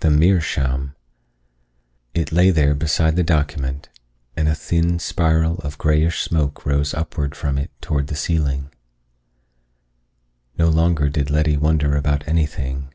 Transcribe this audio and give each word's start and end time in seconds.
The 0.00 0.10
meerschaum! 0.10 0.96
It 2.12 2.32
lay 2.32 2.50
there 2.50 2.74
beside 2.74 3.14
the 3.14 3.22
document, 3.22 3.88
and 4.36 4.48
a 4.48 4.54
thin 4.56 4.98
spiral 4.98 5.58
of 5.58 5.78
grayish 5.78 6.20
smoke 6.22 6.66
rose 6.66 6.92
upward 6.92 7.36
from 7.36 7.56
it 7.58 7.70
toward 7.80 8.08
the 8.08 8.16
ceiling. 8.16 8.72
No 10.58 10.68
longer 10.68 11.08
did 11.08 11.30
Letty 11.30 11.56
wonder 11.56 11.94
about 11.96 12.26
anything. 12.26 12.90